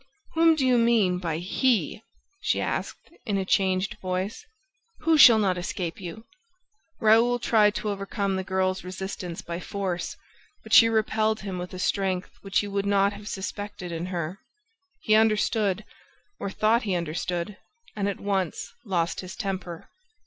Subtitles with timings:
[0.33, 2.01] "Whom do you mean by 'he'?"
[2.39, 4.43] she asked, in a changed voice.
[5.01, 6.25] "Who shall not escape you?"
[6.99, 10.17] Raoul tried to overcome the girl's resistance by force,
[10.63, 14.39] but she repelled him with a strength which he would not have suspected in her.
[15.01, 15.85] He understood,
[16.39, 17.57] or thought he understood,
[17.95, 19.87] and at once lost his temper.